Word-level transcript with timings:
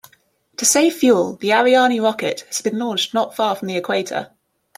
To 0.57 0.65
save 0.65 0.95
fuel, 0.95 1.35
the 1.35 1.53
Ariane 1.53 2.01
rocket 2.01 2.41
has 2.47 2.59
been 2.59 2.79
launched 2.79 3.13
not 3.13 3.35
far 3.35 3.55
from 3.55 3.67
the 3.67 3.77
equator. 3.77 4.31